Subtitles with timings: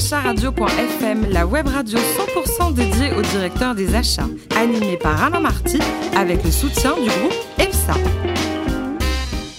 [0.00, 5.78] acharadio.fm, la web radio 100% dédiée au directeur des achats, animée par Alain Marty
[6.16, 7.92] avec le soutien du groupe EPSA.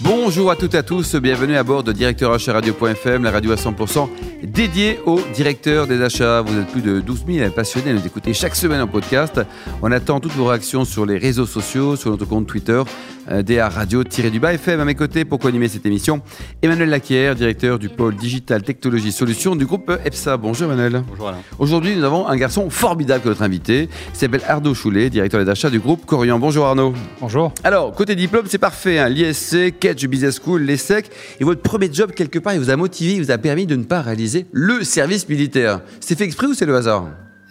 [0.00, 4.08] Bonjour à toutes et à tous, bienvenue à bord de Directeur la radio à 100%
[4.42, 6.40] dédiée aux directeurs des achats.
[6.42, 9.40] Vous êtes plus de 12 000 passionnés à nous écouter chaque semaine en podcast.
[9.80, 12.82] On attend toutes vos réactions sur les réseaux sociaux, sur notre compte Twitter,
[13.30, 14.80] DA Radio-du-Bas FM.
[14.80, 16.22] À mes côtés, pour co-animer cette émission,
[16.62, 20.36] Emmanuel Laquière, directeur du pôle Digital Technologie Solutions du groupe EPSA.
[20.36, 21.02] Bonjour Emmanuel.
[21.08, 21.38] Bonjour Alain.
[21.58, 23.88] Aujourd'hui, nous avons un garçon formidable que notre invité.
[24.12, 26.38] Il s'appelle Arnaud Choulet, directeur des achats du groupe Corian.
[26.38, 26.94] Bonjour Arnaud.
[27.20, 27.52] Bonjour.
[27.64, 28.98] Alors, côté diplôme, c'est parfait.
[28.98, 29.08] Hein.
[29.08, 31.10] L'ISC, Catch Business School, l'ESSEC.
[31.40, 33.76] Et votre premier job, quelque part, il vous a motivé, il vous a permis de
[33.76, 35.80] ne pas réaliser le service militaire.
[36.00, 37.06] C'est fait exprès ou c'est le hasard?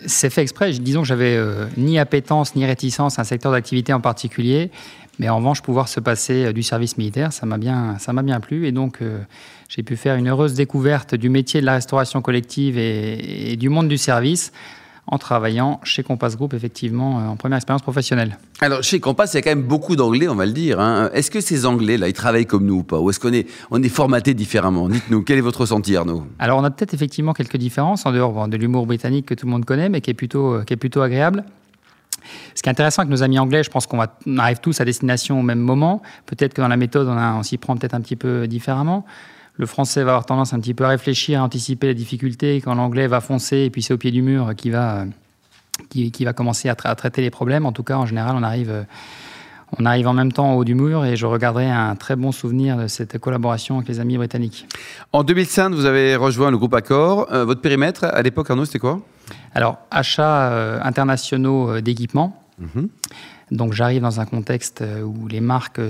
[0.06, 0.72] C'est fait exprès.
[0.72, 4.72] Disons que j'avais euh, ni appétence ni réticence à un secteur d'activité en particulier.
[5.20, 8.24] Mais en revanche, pouvoir se passer euh, du service militaire, ça m'a bien, ça m'a
[8.24, 8.68] bien plu.
[8.68, 9.20] Et donc, euh,
[9.70, 13.70] j'ai pu faire une heureuse découverte du métier de la restauration collective et, et du
[13.70, 14.52] monde du service
[15.08, 18.38] en travaillant chez Compass Group, effectivement, euh, en première expérience professionnelle.
[18.62, 20.80] Alors, chez Compass, il y a quand même beaucoup d'anglais, on va le dire.
[20.80, 21.10] Hein.
[21.14, 23.00] Est-ce que ces anglais-là, ils travaillent comme nous ou pas?
[23.00, 24.88] Ou est-ce qu'on est, on est formaté différemment?
[24.88, 26.24] Dites-nous, quel est votre ressenti, Arnaud?
[26.40, 29.48] Alors, on a peut-être effectivement quelques différences, en dehors bon, de l'humour britannique que tout
[29.48, 31.44] le monde connaît, mais qui est plutôt, qui est plutôt agréable.
[32.56, 34.00] Ce qui est intéressant avec nos amis anglais, je pense qu'on
[34.38, 36.02] arrive tous à destination au même moment.
[36.26, 39.06] Peut-être que dans la méthode, on, s'y prend peut-être un petit peu différemment.
[39.56, 42.74] Le français va avoir tendance un petit peu à réfléchir, à anticiper les difficultés, quand
[42.76, 45.06] l'anglais va foncer, et puis c'est au pied du mur qui va,
[45.90, 47.66] qui, va commencer à, traiter les problèmes.
[47.66, 48.86] En tout cas, en général, on arrive,
[49.78, 52.32] on arrive en même temps au haut du mur, et je regarderai un très bon
[52.32, 54.68] souvenir de cette collaboration avec les amis britanniques.
[55.12, 57.32] En 2005, vous avez rejoint le groupe Accor.
[57.32, 59.02] Euh, votre périmètre, à l'époque, Arnaud, c'était quoi?
[59.54, 62.42] Alors, achats euh, internationaux euh, d'équipements.
[62.60, 62.88] Mmh.
[63.52, 65.82] Donc, j'arrive dans un contexte où les marques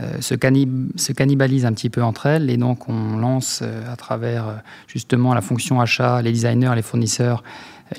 [0.00, 2.50] euh, se, cannib se, cannibalisent un petit peu entre elles.
[2.50, 7.42] Et donc, on lance euh, à travers justement la fonction achat, les designers, les fournisseurs,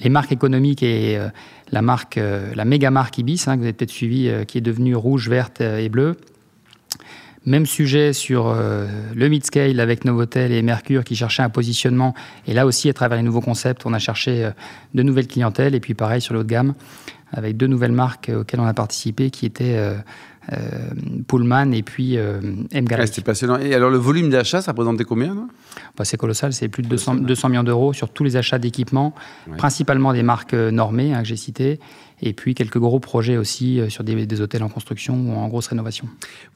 [0.02, 1.30] les marques économiques et euh,
[1.72, 2.18] la marque,
[2.56, 5.60] la méga marque Ibis, hein, que vous avez peut-être suivi, qui est devenue rouge, verte
[5.60, 6.16] et bleue.
[7.48, 12.14] Même sujet sur euh, le mid-scale avec Novotel et Mercure qui cherchaient un positionnement.
[12.46, 14.52] Et là aussi, à travers les nouveaux concepts, on a cherché euh,
[14.94, 15.74] de nouvelles clientèles.
[15.74, 16.74] Et puis pareil sur le de gamme,
[17.32, 19.96] avec deux nouvelles marques auxquelles on a participé qui étaient euh,
[21.28, 22.68] Pullman et puis M.
[22.92, 23.60] Ah, C'était passionnant.
[23.60, 25.48] Et alors le volume d'achat, ça représentait combien
[25.98, 29.14] bah, C'est colossal, c'est plus de 200, 200 millions d'euros sur tous les achats d'équipements,
[29.48, 29.58] ouais.
[29.58, 31.80] principalement des marques normées hein, que j'ai citées
[32.22, 35.68] et puis quelques gros projets aussi sur des, des, hôtels en construction ou en grosse
[35.68, 36.08] rénovation.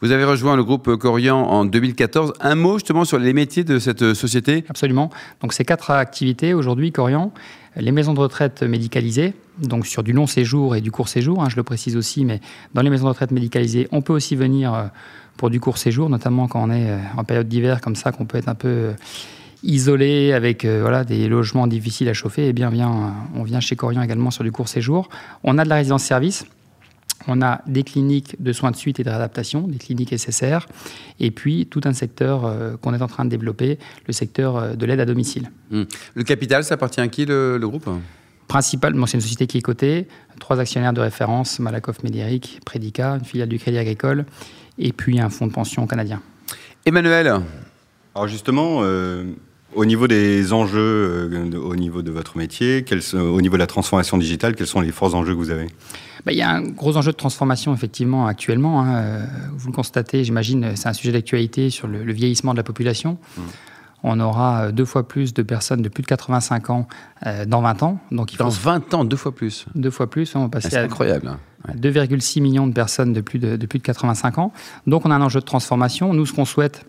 [0.02, 2.34] Vous avez rejoint le groupe Corian en 2014.
[2.40, 4.64] Un mot justement sur les métiers de cette société?
[4.70, 5.12] Absolument.
[5.42, 7.32] Donc c'est quatre activités aujourd'hui, Corian.
[7.78, 11.48] Les maisons de retraite médicalisées, donc sur du long séjour et du court séjour, hein,
[11.50, 12.42] je le précise aussi, mais
[12.74, 14.90] dans les maisons de retraite médicalisées, on peut aussi venir
[15.38, 18.38] pour du court séjour, notamment quand on est en période d'hiver comme ça, qu'on peut
[18.38, 18.92] être un peu
[19.64, 23.76] isolé avec euh, voilà, des logements difficiles à chauffer, eh bien, bien, on vient chez
[23.76, 25.10] Corian également sur du court séjour.
[25.44, 26.46] On a de la résidence-service.
[27.28, 30.68] On a des cliniques de soins de suite et de réadaptation, des cliniques SSR,
[31.20, 34.74] et puis tout un secteur euh, qu'on est en train de développer, le secteur euh,
[34.74, 35.52] de l'aide à domicile.
[35.70, 35.84] Mmh.
[36.16, 37.90] Le capital, ça appartient à qui le, le groupe?
[38.48, 40.08] Principalement, c'est une société qui est cotée,
[40.40, 44.26] trois actionnaires de référence, Malakoff Médéric, Prédica, une filiale du Crédit Agricole,
[44.78, 46.22] et puis un fonds de pension canadien.
[46.86, 47.42] Emmanuel
[48.14, 49.26] Alors justement, euh
[49.76, 53.68] au niveau des enjeux, euh, au niveau de votre métier, quels, au niveau de la
[53.68, 55.68] transformation digitale, quels sont les forts enjeux que vous avez?
[56.26, 58.82] Ben, Il y a un gros enjeu de transformation effectivement actuellement.
[58.82, 59.26] Hein.
[59.56, 63.18] Vous le constatez, j'imagine, c'est un sujet d'actualité sur le, le, vieillissement de la population.
[63.38, 63.42] Mmh.
[64.04, 66.88] On aura deux fois plus de personnes de plus de 85 ans
[67.26, 68.00] euh, dans 20 ans.
[68.12, 70.76] Donc il faut dans 20 ans, deux fois plus Deux fois plus, on va passer
[70.76, 71.28] à incroyable.
[71.28, 71.40] Hein.
[71.68, 71.76] Ouais.
[71.76, 74.54] 2,6 millions de personnes de plus de, de plus de 85 ans.
[74.88, 76.14] Donc on a un enjeu de transformation.
[76.14, 76.86] Nous, ce qu'on souhaite,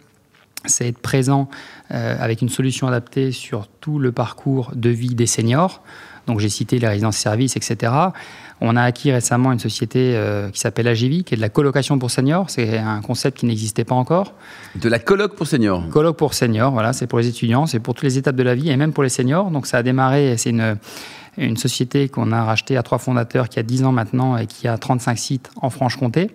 [0.65, 1.51] c'est être présent
[1.91, 5.83] euh, avec une solution adaptée sur tout le parcours de vie des seniors.
[6.27, 7.93] Donc j'ai cité les résidences-services, etc.
[8.61, 11.99] On a acquis récemment une société euh, qui s'appelle Agivi, qui est de la colocation
[11.99, 12.49] pour seniors.
[12.49, 14.35] C'est un concept qui n'existait pas encore.
[14.77, 17.95] De la coloc pour seniors Coloc pour seniors, voilà, c'est pour les étudiants, c'est pour
[17.95, 19.51] toutes les étapes de la vie et même pour les seniors.
[19.51, 20.77] Donc ça a démarré, c'est une,
[21.39, 24.69] une société qu'on a rachetée à trois fondateurs qui a 10 ans maintenant et qui
[24.69, 26.31] a 35 sites en Franche-Comté.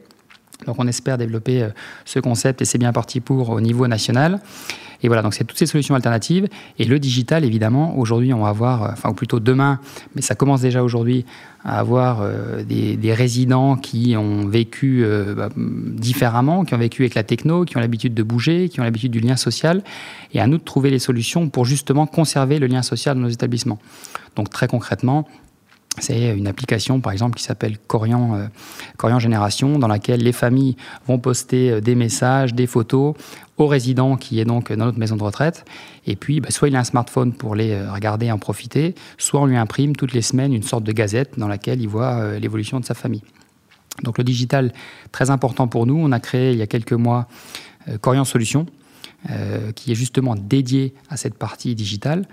[0.66, 1.70] Donc on espère développer euh,
[2.06, 4.40] ce concept et c'est bien parti pour au niveau national.
[5.04, 6.48] Et voilà, donc c'est toutes ces solutions alternatives.
[6.80, 9.80] Et le digital, évidemment, aujourd'hui, on va avoir, enfin, ou plutôt demain,
[10.16, 11.26] mais ça commence déjà aujourd'hui,
[11.64, 17.02] à avoir euh, des, des, résidents qui ont vécu euh, bah, différemment, qui ont vécu
[17.04, 19.84] avec la techno, qui ont l'habitude de bouger, qui ont l'habitude du lien social.
[20.34, 23.30] Et à nous de trouver les solutions pour justement conserver le lien social dans nos
[23.30, 23.80] établissements.
[24.38, 25.28] Donc très concrètement,
[26.00, 28.48] C'est une application, par exemple, qui s'appelle Corian, euh,
[28.98, 30.76] Corian Génération, dans laquelle les familles
[31.08, 33.16] vont poster euh, des messages, des photos
[33.58, 35.66] au résident qui est donc dans notre maison de retraite.
[36.06, 38.94] Et puis, bah, soit il a un smartphone pour les euh, regarder et en profiter,
[39.18, 42.38] soit on lui imprime toutes les semaines une sorte de gazette dans laquelle il voit
[42.38, 43.24] l'évolution de sa famille.
[44.04, 44.74] Donc le digital,
[45.12, 45.98] très important pour nous.
[45.98, 47.28] On a créé il y a quelques mois
[48.02, 48.68] Corian Solutions,
[49.76, 52.28] qui est justement dédié à cette partie digitale.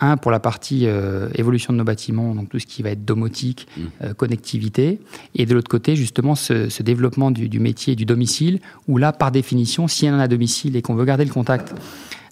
[0.00, 3.04] Un, pour la partie euh, évolution de nos bâtiments, donc tout ce qui va être
[3.04, 3.82] domotique, mmh.
[4.02, 5.00] euh, connectivité.
[5.34, 9.88] Et de l'autre côté, justement, ce, développement du, métier du domicile, où là, par définition,
[9.88, 11.74] si on a un domicile et qu'on veut garder le contact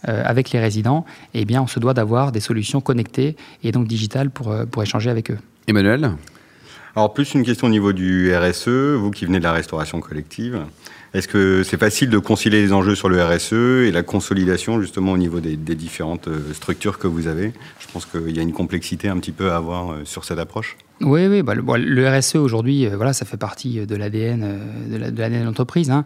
[0.09, 1.05] euh, avec les résidents,
[1.35, 5.11] eh bien, on se doit d'avoir des solutions connectées et donc digitales pour, pour échanger
[5.11, 5.39] avec eux.
[5.67, 6.13] Emmanuel?
[6.97, 10.65] Alors plus une question au niveau du RSE, vous qui venez de la restauration collective.
[11.15, 13.53] Est-ce que c'est facile de concilier les enjeux sur le RSE
[13.87, 17.53] et la consolidation justement au niveau des, différentes euh, structures que vous avez?
[17.81, 20.39] Je pense qu'il y a une complexité un petit peu à avoir euh, sur cette
[20.39, 20.77] approche.
[21.01, 24.59] Oui, oui bah, le, RSE aujourd'hui, euh, voilà, ça fait partie de l'ADN
[24.89, 25.91] de l'entreprise.
[25.91, 26.05] Hein.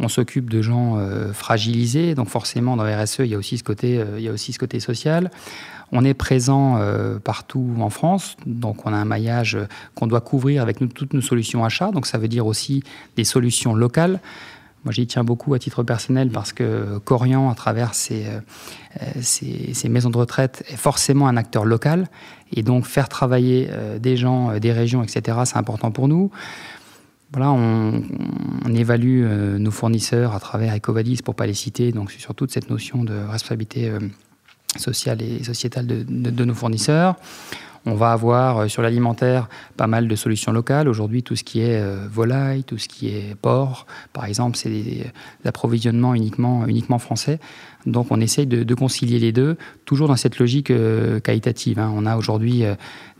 [0.00, 0.98] On s'occupe de gens
[1.34, 4.32] fragilisés, donc forcément dans le RSE, il y a aussi ce côté, il y a
[4.32, 5.30] aussi ce côté social.
[5.92, 6.78] On est présent
[7.24, 9.58] partout en France, donc on a un maillage
[9.94, 11.90] qu'on doit couvrir avec toutes nos solutions achats.
[11.90, 12.84] Donc ça veut dire aussi
[13.16, 14.20] des solutions locales.
[14.84, 18.24] Moi, j'y tiens beaucoup à titre personnel parce que Corian, à travers ses,
[19.02, 22.08] euh, maisons de retraite, est forcément un acteur local.
[22.52, 26.30] Et donc, faire travailler euh, des gens, euh, des régions, etc., c'est important pour nous.
[27.32, 28.02] Voilà, on,
[28.74, 29.24] évalue
[29.58, 33.04] nos fournisseurs à travers Ecovadis, pour ne pas les citer, donc sur toute cette notion
[33.04, 33.92] de responsabilité
[34.76, 37.16] sociale et sociétale de nos fournisseurs.
[37.86, 40.86] On va avoir euh, sur l'alimentaire pas mal de solutions locales.
[40.86, 44.68] Aujourd'hui, tout ce qui est euh, volaille, tout ce qui est porc, par exemple, c'est
[44.68, 45.06] des,
[45.46, 47.40] approvisionnements uniquement, uniquement français.
[47.86, 49.56] Donc on essaye de, concilier les deux,
[49.86, 51.78] toujours dans cette logique euh, qualitative.
[51.78, 51.90] Hein.
[51.94, 52.64] On a aujourd'hui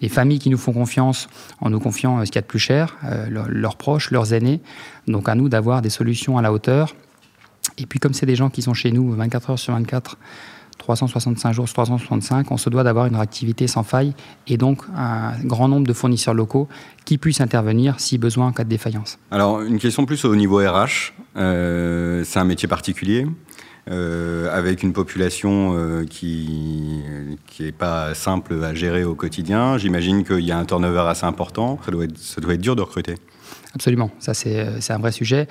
[0.03, 1.29] des familles qui nous font confiance
[1.61, 2.99] en nous confiant ce qu'il y a de plus cher,
[3.31, 4.61] leurs proches, leurs aînés.
[5.06, 6.94] Donc à nous d'avoir des solutions à la hauteur.
[7.79, 10.19] Et puis comme c'est des gens qui sont chez nous 24 heures sur 24,
[10.81, 14.15] 365 jours sur 365, on se doit d'avoir une réactivité sans faille
[14.49, 16.69] et donc un grand nombre de fournisseurs locaux
[17.05, 19.19] qui puissent intervenir si besoin en cas de défaillance.
[19.31, 23.27] Alors une question plus au niveau RH, euh, c'est un métier particulier.
[23.91, 27.00] Euh, avec une population euh, qui
[27.59, 29.79] n'est pas simple à gérer au quotidien.
[29.79, 31.79] J'imagine qu'il y a un turnover assez important.
[31.85, 33.15] Ça doit être, ça doit être dur de recruter.
[33.75, 35.49] Absolument, ça c'est un vrai sujet.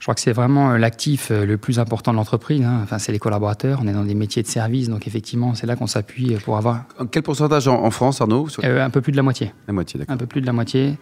[0.00, 2.64] Je crois que c'est vraiment euh, l'actif euh, le plus important de l'entreprise.
[2.64, 2.80] Hein.
[2.82, 3.80] Enfin, c'est les collaborateurs.
[3.82, 6.84] On est dans des métiers de service, donc effectivement, c'est là qu'on s'appuie pour avoir.
[7.10, 9.52] Quel pourcentage en, France, Arnaud euh, Un peu plus de la moitié.
[9.68, 10.14] La moitié, d'accord.
[10.14, 10.96] Un peu plus de la moitié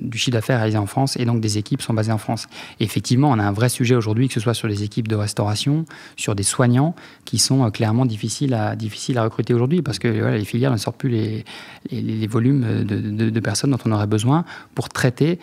[0.00, 2.48] du chiffre d'affaires réalisé en France, et donc des équipes sont basées en France.
[2.80, 5.84] effectivement, on a un vrai sujet aujourd'hui, que ce soit sur les équipes de restauration,
[6.16, 6.94] sur des soignants,
[7.24, 10.96] qui sont clairement difficiles à difficiles à recruter aujourd'hui, parce que les filières ne sortent
[10.96, 11.44] plus les,
[11.90, 14.44] les, volumes de, de, personnes dont on aurait besoin
[14.74, 15.38] pour traiter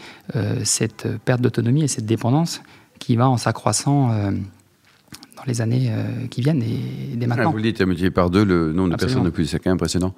[0.64, 2.41] cette perte d'autonomie et cette dépendance
[3.00, 7.52] qui va en s'accroissant euh, dans les années euh, qui viennent et dès maintenant.
[7.52, 9.76] vous le dites, multiplié par deux le nombre de personnes de plus, c'est quand même
[9.76, 10.14] impressionnant.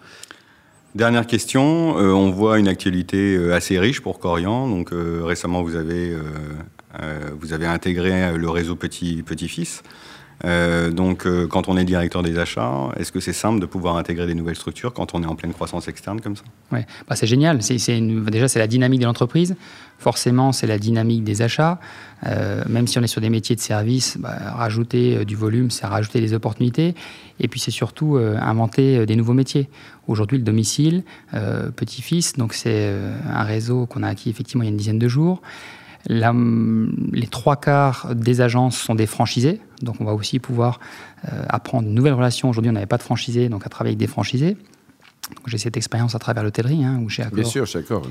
[0.95, 4.67] Dernière question, euh, on voit une actualité assez riche pour Corian.
[4.67, 6.15] Donc récemment, vous avez,
[7.39, 9.81] vous avez intégré le réseau Petit Petit Fils.
[10.45, 13.97] Euh, donc, euh, quand on est directeur des achats, est-ce que c'est simple de pouvoir
[13.97, 16.43] intégrer des nouvelles structures quand on est en pleine croissance externe comme ça?
[16.71, 17.61] Oui, bah, c'est génial.
[17.61, 19.55] C'est, déjà, c'est la dynamique de l'entreprise.
[19.99, 21.79] Forcément, c'est la dynamique des achats.
[22.25, 25.85] Euh, même si on est sur des métiers de service, bah, rajouter du volume, c'est
[25.85, 26.95] rajouter des opportunités.
[27.39, 29.69] Et puis, c'est surtout inventer des nouveaux métiers.
[30.07, 31.03] Aujourd'hui, le domicile,
[31.75, 32.93] petit-fils, donc c'est
[33.27, 35.41] un réseau qu'on a acquis effectivement il y a une dizaine de jours
[36.09, 40.79] les trois quarts des agences sont des franchisés, donc on va aussi pouvoir
[41.31, 42.49] euh, apprendre de nouvelles relations.
[42.49, 44.57] Aujourd'hui, on n'avait pas de franchisés, donc à travailler avec des franchisés.
[45.47, 48.05] J'ai cette expérience à travers l'hôtellerie, hein, où chez Accor, Bien sûr, chez Accor,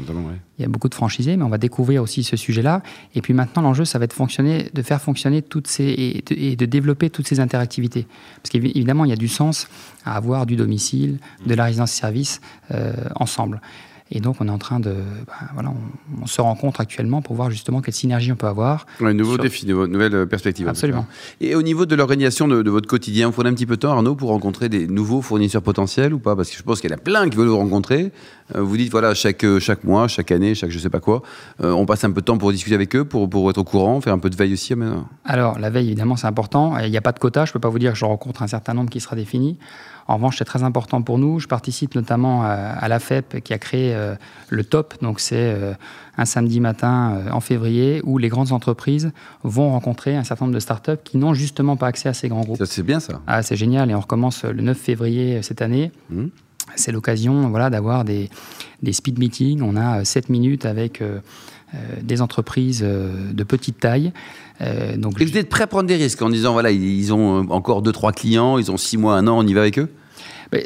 [0.58, 2.82] il y a beaucoup de franchisés, mais on va découvrir aussi ce sujet-là.
[3.14, 5.84] Et puis maintenant, l'enjeu, ça va être fonctionner, de faire fonctionner toutes ces
[6.30, 8.06] et de, développer toutes ces interactivités,
[8.42, 9.68] parce qu'évidemment, il y a du sens
[10.06, 13.60] à avoir du domicile, de la résidence-service euh, ensemble.
[14.14, 14.90] Et donc, on est en train de.
[15.26, 15.72] Ben, voilà,
[16.20, 18.86] on, se rencontre actuellement pour voir justement quelle synergie on peut avoir.
[19.00, 20.68] Un nouveau défi, de nouvelle perspective.
[20.68, 21.06] Absolument.
[21.40, 23.92] Et au niveau de l'organisation de, votre quotidien, vous prenez un petit peu de temps,
[23.92, 26.36] Arnaud, pour rencontrer des nouveaux fournisseurs potentiels ou pas?
[26.36, 28.12] Parce que je pense qu'il y en a plein qui veulent vous rencontrer.
[28.54, 31.22] Euh, vous dites, voilà, chaque, chaque mois, chaque année, chaque je sais pas quoi,
[31.62, 33.64] euh, on passe un peu de temps pour discuter avec eux, pour, pour être au
[33.64, 34.74] courant, faire un peu de veille aussi.
[35.24, 36.78] Alors, la veille, évidemment, c'est important.
[36.78, 37.46] Il n'y a pas de quota.
[37.46, 39.56] Je ne peux pas vous dire que je rencontre un certain nombre qui sera défini.
[40.08, 41.38] En revanche, c'est très important pour nous.
[41.38, 44.14] Je participe notamment à, la FEP qui a créé euh,
[44.48, 44.94] le TOP.
[45.02, 45.74] Donc, c'est euh,
[46.18, 49.12] un samedi matin euh, en février où les grandes entreprises
[49.44, 52.42] vont rencontrer un certain nombre de startups qui n'ont justement pas accès à ces grands
[52.42, 52.62] groupes.
[52.64, 53.20] C'est bien ça.
[53.26, 53.90] Ah, c'est génial.
[53.90, 55.92] Et on recommence le 9 février cette année.
[56.10, 56.26] Mmh.
[56.76, 58.30] C'est l'occasion voilà, d'avoir des,
[58.82, 59.62] des speed meetings.
[59.62, 61.02] On a 7 minutes avec
[62.02, 64.12] des entreprises de petite taille.
[64.96, 67.82] donc, Et vous êtes prêt à prendre des risques en disant voilà, ils ont encore
[67.82, 69.88] 2-3 clients, ils ont 6 mois, 1 an, on y va avec eux?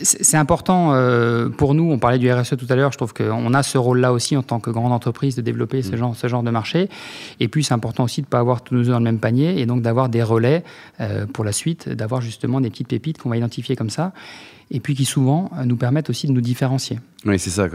[0.02, 3.54] C'est important euh, pour nous, on parlait du RSE tout à l'heure, je trouve qu'on
[3.54, 5.96] a ce rôle-là aussi en tant que grande entreprise de développer ce, mm.
[5.96, 6.88] genre, ce genre de marché.
[7.38, 9.20] Et puis c'est important aussi de ne pas avoir tous nos œufs dans le même
[9.20, 10.64] panier et donc d'avoir des relais
[11.00, 14.12] euh, pour la suite, d'avoir justement des petites pépites qu'on va identifier comme ça
[14.72, 16.98] et puis qui souvent euh, nous permettent aussi de nous différencier.
[17.26, 17.66] Oui, c'est ça.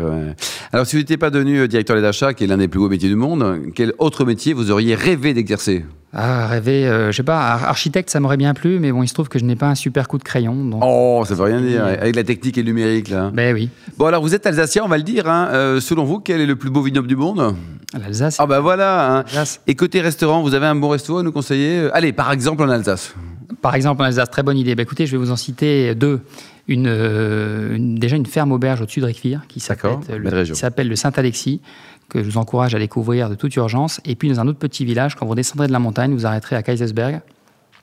[0.71, 2.89] Alors, si vous n'étiez pas devenu directeur des achats, qui est l'un des plus beaux
[2.89, 5.85] métiers du monde, quel autre métier vous auriez rêvé d'exercer?
[6.13, 9.13] Ah, rêver, euh, je sais pas, architecte, ça m'aurait bien plu, mais bon, il se
[9.13, 10.55] trouve que je n'ai pas un super coup de crayon.
[10.55, 10.81] Donc...
[10.85, 13.31] Oh, ça veut rien dire, avec la technique et le numérique, là.
[13.33, 13.69] Ben oui.
[13.97, 15.29] Bon, alors vous êtes alsacien, on va le dire.
[15.29, 15.49] Hein.
[15.53, 17.55] Euh, selon vous, quel est le plus beau vignoble du monde?
[17.97, 18.37] L'Alsace.
[18.39, 19.19] Ah, ben voilà.
[19.19, 19.43] Hein.
[19.67, 21.89] Et côté restaurant, vous avez un bon resto à nous conseiller?
[21.93, 23.15] Allez, par exemple en Alsace.
[23.61, 24.75] Par exemple en Alsace, très bonne idée.
[24.75, 26.19] Ben, écoutez, je vais vous en citer deux.
[26.67, 31.61] Une, euh, déjà une ferme auberge au-dessus de Réquevire qui s'appelle le Saint-Alexis
[32.09, 34.01] que je vous encourage à découvrir de toute urgence.
[34.05, 36.55] Et puis dans un autre petit village, quand vous descendrez de la montagne, vous arrêterez
[36.55, 37.21] à Kaisersberg.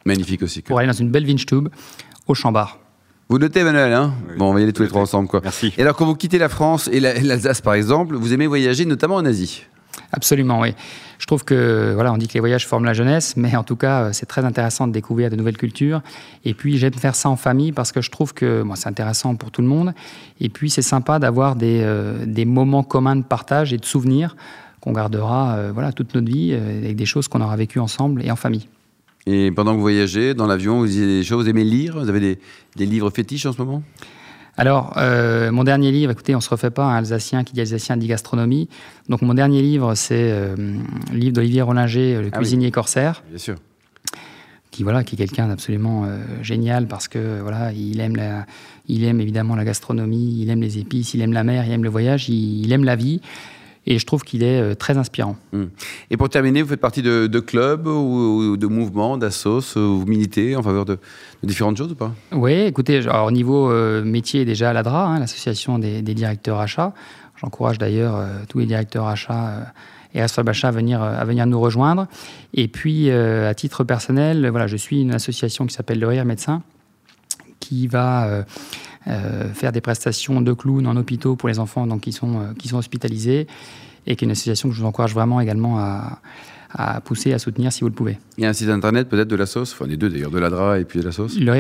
[0.04, 0.62] Magnifique aussi.
[0.62, 1.68] Pour aller dans une belle Winstube
[2.26, 2.78] au Chambard.
[3.30, 4.14] Vous notez, Emmanuel, hein?
[4.38, 5.40] Bon, on va y aller tous les trois ensemble, quoi.
[5.42, 5.74] Merci.
[5.76, 9.16] Et alors, quand vous quittez la France et l'Alsace, par exemple, vous aimez voyager, notamment
[9.16, 9.66] en Asie?
[10.12, 10.74] Absolument, oui.
[11.18, 13.76] Je trouve que, voilà, on dit que les voyages forment la jeunesse, mais en tout
[13.76, 16.00] cas, euh, c'est très intéressant de découvrir de nouvelles cultures.
[16.44, 19.50] Et puis, j'aime faire ça en famille parce que je trouve que c'est intéressant pour
[19.50, 19.92] tout le monde.
[20.40, 24.36] Et puis, c'est sympa d'avoir des, euh, des, moments communs de partage et de souvenirs
[24.80, 28.30] qu'on gardera euh, voilà, toute notre vie avec des choses qu'on aura vécues ensemble et
[28.30, 28.68] en famille.
[29.26, 32.20] Et pendant que vous voyagez, dans l'avion, vous, des choses, vous aimez lire Vous avez
[32.20, 32.38] des,
[32.76, 33.82] des livres fétiches en ce moment?
[34.58, 37.96] Alors, euh, mon dernier livre, écoutez, on se refait pas, un Alsacien qui dit Alsacien
[37.96, 38.68] dit gastronomie.
[39.08, 40.56] Donc, mon dernier livre, c'est euh,
[41.12, 43.22] le livre d'Olivier Rollinger, Le ah cuisinier corsaire.
[43.28, 43.54] Bien sûr.
[44.72, 48.46] Qui, voilà, qui est quelqu'un d'absolument euh, génial parce que, voilà, il aime, la,
[48.88, 51.84] il aime évidemment la gastronomie, il aime les épices, il aime la mer, il aime
[51.84, 53.20] le voyage, il aime la vie.
[53.90, 55.36] Et je trouve qu'il est euh, très inspirant.
[55.52, 55.64] Hmm.
[56.10, 60.62] Et pour terminer, vous faites partie de, clubs ou, de mouvements, d'assos, vous militez en
[60.62, 60.98] faveur de,
[61.42, 62.12] différentes choses ou pas?
[62.32, 66.92] Oui, écoutez, au niveau euh, métier, déjà à l'ADRA, hein, l'association des, directeurs achats.
[67.40, 69.72] J'encourage d'ailleurs euh, tous les directeurs achats
[70.12, 72.08] et responsables achats à venir, à venir nous rejoindre.
[72.52, 76.62] Et puis, à titre personnel, voilà, je suis une association qui s'appelle Le Rire Médecin,
[77.60, 78.42] qui va euh,
[79.04, 82.68] faire des prestations de clown en hôpitaux pour les enfants donc, qui, sont, euh, qui
[82.68, 83.46] sont hospitalisés
[84.06, 86.20] et qui est une association que je vous encourage vraiment également à
[87.04, 88.18] pousser, à soutenir si vous le pouvez.
[88.36, 90.38] Il y a un site internet peut-être de la sauce, enfin les deux d'ailleurs, de
[90.38, 91.52] l'ADRA et puis de la sauce Le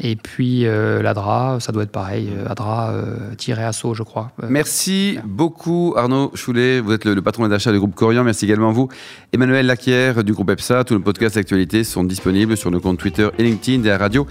[0.00, 4.32] et puis euh, l'ADRA, ça doit être pareil, euh, ADRA-asso je crois.
[4.48, 8.72] Merci beaucoup Arnaud Choulet, vous êtes le, patron d'achat du groupe Corian, merci également à
[8.72, 8.88] vous.
[9.32, 13.28] Emmanuel Laquière du groupe EPSA, tous nos podcasts d'actualité sont disponibles sur nos comptes Twitter
[13.38, 14.26] et LinkedIn à radio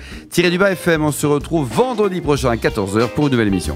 [0.48, 1.04] du bas FM.
[1.04, 3.76] On se retrouve vendredi prochain à 14h pour une nouvelle émission.